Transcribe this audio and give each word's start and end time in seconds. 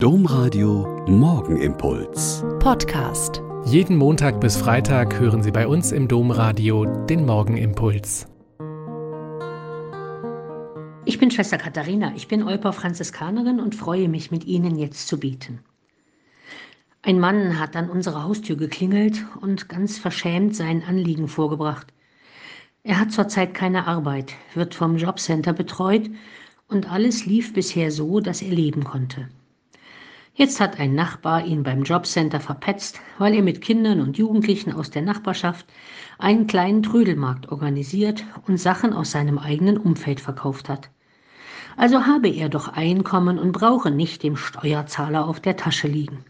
Domradio 0.00 1.04
Morgenimpuls. 1.08 2.44
Podcast. 2.60 3.42
Jeden 3.64 3.96
Montag 3.96 4.40
bis 4.40 4.56
Freitag 4.56 5.18
hören 5.18 5.42
Sie 5.42 5.50
bei 5.50 5.66
uns 5.66 5.90
im 5.90 6.06
Domradio 6.06 6.84
den 6.84 7.26
Morgenimpuls. 7.26 8.28
Ich 11.04 11.18
bin 11.18 11.32
Schwester 11.32 11.58
Katharina, 11.58 12.12
ich 12.14 12.28
bin 12.28 12.44
Olper 12.44 12.72
Franziskanerin 12.72 13.58
und 13.58 13.74
freue 13.74 14.08
mich, 14.08 14.30
mit 14.30 14.44
Ihnen 14.44 14.78
jetzt 14.78 15.08
zu 15.08 15.18
beten. 15.18 15.64
Ein 17.02 17.18
Mann 17.18 17.58
hat 17.58 17.74
an 17.74 17.90
unserer 17.90 18.22
Haustür 18.22 18.54
geklingelt 18.54 19.26
und 19.40 19.68
ganz 19.68 19.98
verschämt 19.98 20.54
sein 20.54 20.84
Anliegen 20.84 21.26
vorgebracht. 21.26 21.88
Er 22.84 23.00
hat 23.00 23.10
zurzeit 23.10 23.52
keine 23.52 23.88
Arbeit, 23.88 24.34
wird 24.54 24.76
vom 24.76 24.96
Jobcenter 24.96 25.54
betreut 25.54 26.08
und 26.68 26.88
alles 26.88 27.26
lief 27.26 27.52
bisher 27.52 27.90
so, 27.90 28.20
dass 28.20 28.42
er 28.42 28.52
leben 28.52 28.84
konnte. 28.84 29.28
Jetzt 30.38 30.60
hat 30.60 30.78
ein 30.78 30.94
Nachbar 30.94 31.44
ihn 31.44 31.64
beim 31.64 31.82
Jobcenter 31.82 32.38
verpetzt, 32.38 33.00
weil 33.18 33.34
er 33.34 33.42
mit 33.42 33.60
Kindern 33.60 34.00
und 34.00 34.18
Jugendlichen 34.18 34.72
aus 34.72 34.88
der 34.88 35.02
Nachbarschaft 35.02 35.66
einen 36.16 36.46
kleinen 36.46 36.84
Trödelmarkt 36.84 37.50
organisiert 37.50 38.24
und 38.46 38.56
Sachen 38.56 38.92
aus 38.92 39.10
seinem 39.10 39.38
eigenen 39.38 39.76
Umfeld 39.76 40.20
verkauft 40.20 40.68
hat. 40.68 40.90
Also 41.76 42.06
habe 42.06 42.28
er 42.28 42.48
doch 42.48 42.68
Einkommen 42.68 43.36
und 43.36 43.50
brauche 43.50 43.90
nicht 43.90 44.22
dem 44.22 44.36
Steuerzahler 44.36 45.26
auf 45.26 45.40
der 45.40 45.56
Tasche 45.56 45.88
liegen. 45.88 46.24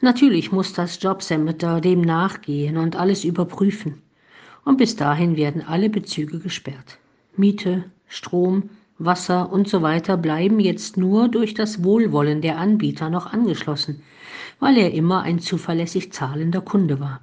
Natürlich 0.00 0.50
muss 0.50 0.72
das 0.72 0.98
Jobcenter 1.02 1.82
dem 1.82 2.00
nachgehen 2.00 2.78
und 2.78 2.96
alles 2.96 3.24
überprüfen. 3.24 4.00
Und 4.64 4.78
bis 4.78 4.96
dahin 4.96 5.36
werden 5.36 5.60
alle 5.60 5.90
Bezüge 5.90 6.38
gesperrt. 6.38 6.96
Miete, 7.36 7.84
Strom, 8.08 8.70
Wasser 8.98 9.52
und 9.52 9.68
so 9.68 9.82
weiter 9.82 10.16
bleiben 10.16 10.58
jetzt 10.58 10.96
nur 10.96 11.28
durch 11.28 11.52
das 11.52 11.84
Wohlwollen 11.84 12.40
der 12.40 12.58
Anbieter 12.58 13.10
noch 13.10 13.32
angeschlossen, 13.32 14.02
weil 14.58 14.78
er 14.78 14.92
immer 14.94 15.22
ein 15.22 15.38
zuverlässig 15.38 16.12
zahlender 16.12 16.62
Kunde 16.62 16.98
war. 16.98 17.20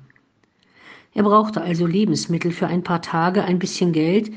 Er 1.16 1.23
brauchte 1.23 1.61
also 1.61 1.88
Lebensmittel 1.88 2.52
für 2.52 2.67
ein 2.67 2.83
paar 2.83 3.02
Tage, 3.02 3.44
ein 3.44 3.59
bisschen 3.59 3.92
Geld 3.92 4.31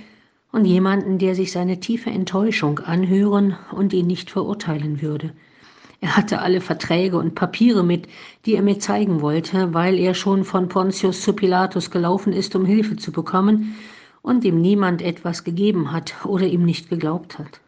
und 0.53 0.65
jemanden, 0.65 1.19
der 1.19 1.35
sich 1.35 1.53
seine 1.53 1.81
tiefe 1.81 2.11
Enttäuschung 2.11 2.79
anhören 2.79 3.57
und 3.73 3.93
ihn 3.93 4.07
nicht 4.07 4.31
verurteilen 4.31 5.03
würde. 5.03 5.33
Er 6.01 6.17
hatte 6.17 6.41
alle 6.41 6.61
Verträge 6.61 7.19
und 7.19 7.35
Papiere 7.35 7.83
mit, 7.83 8.07
die 8.45 8.55
er 8.55 8.63
mir 8.63 8.79
zeigen 8.79 9.21
wollte, 9.23 9.75
weil 9.75 9.99
er 9.99 10.15
schon 10.15 10.45
von 10.45 10.69
Pontius 10.69 11.23
zu 11.23 11.33
Pilatus 11.33 11.91
gelaufen 11.91 12.33
ist, 12.33 12.55
um 12.55 12.65
Hilfe 12.67 12.97
zu 12.97 13.13
bekommen, 13.13 13.75
und 14.27 14.45
ihm 14.45 14.61
niemand 14.61 15.03
etwas 15.03 15.45
gegeben 15.45 15.93
hat 15.93 16.27
oder 16.27 16.49
ihm 16.49 16.65
nicht 16.65 16.91
geglaubt 16.91 17.39
hat. 17.39 17.61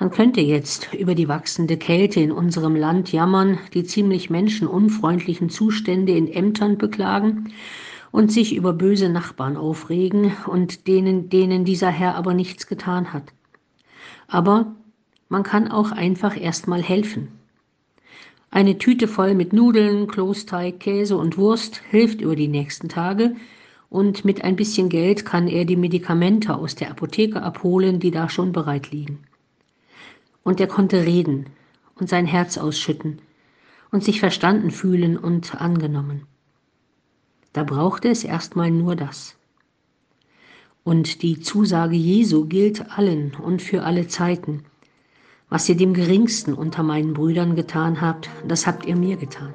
Man 0.00 0.10
könnte 0.10 0.40
jetzt 0.40 0.94
über 0.94 1.14
die 1.14 1.28
wachsende 1.28 1.76
Kälte 1.76 2.20
in 2.20 2.32
unserem 2.32 2.74
Land 2.74 3.12
jammern, 3.12 3.58
die 3.74 3.84
ziemlich 3.84 4.30
menschenunfreundlichen 4.30 5.50
Zustände 5.50 6.12
in 6.16 6.26
Ämtern 6.26 6.78
beklagen 6.78 7.52
und 8.12 8.32
sich 8.32 8.56
über 8.56 8.72
böse 8.72 9.10
Nachbarn 9.10 9.58
aufregen 9.58 10.32
und 10.46 10.88
denen, 10.88 11.28
denen 11.28 11.66
dieser 11.66 11.90
Herr 11.90 12.14
aber 12.14 12.32
nichts 12.32 12.66
getan 12.66 13.12
hat. 13.12 13.24
Aber 14.26 14.74
man 15.28 15.42
kann 15.42 15.70
auch 15.70 15.92
einfach 15.92 16.40
erstmal 16.40 16.82
helfen. 16.82 17.28
Eine 18.50 18.78
Tüte 18.78 19.06
voll 19.06 19.34
mit 19.34 19.52
Nudeln, 19.52 20.06
Klosteig, 20.06 20.80
Käse 20.80 21.18
und 21.18 21.36
Wurst 21.36 21.82
hilft 21.90 22.22
über 22.22 22.36
die 22.36 22.48
nächsten 22.48 22.88
Tage 22.88 23.36
und 23.94 24.24
mit 24.24 24.42
ein 24.42 24.56
bisschen 24.56 24.88
Geld 24.88 25.24
kann 25.24 25.46
er 25.46 25.64
die 25.64 25.76
Medikamente 25.76 26.56
aus 26.56 26.74
der 26.74 26.90
Apotheke 26.90 27.40
abholen, 27.40 28.00
die 28.00 28.10
da 28.10 28.28
schon 28.28 28.50
bereit 28.50 28.90
liegen. 28.90 29.20
Und 30.42 30.58
er 30.58 30.66
konnte 30.66 31.06
reden 31.06 31.46
und 31.94 32.08
sein 32.08 32.26
Herz 32.26 32.58
ausschütten 32.58 33.20
und 33.92 34.02
sich 34.02 34.18
verstanden 34.18 34.72
fühlen 34.72 35.16
und 35.16 35.60
angenommen. 35.60 36.26
Da 37.52 37.62
brauchte 37.62 38.08
es 38.08 38.24
erstmal 38.24 38.72
nur 38.72 38.96
das. 38.96 39.36
Und 40.82 41.22
die 41.22 41.38
Zusage 41.38 41.94
Jesu 41.94 42.46
gilt 42.46 42.98
allen 42.98 43.36
und 43.36 43.62
für 43.62 43.84
alle 43.84 44.08
Zeiten. 44.08 44.64
Was 45.48 45.68
ihr 45.68 45.76
dem 45.76 45.94
geringsten 45.94 46.52
unter 46.52 46.82
meinen 46.82 47.14
Brüdern 47.14 47.54
getan 47.54 48.00
habt, 48.00 48.28
das 48.48 48.66
habt 48.66 48.86
ihr 48.86 48.96
mir 48.96 49.16
getan. 49.16 49.54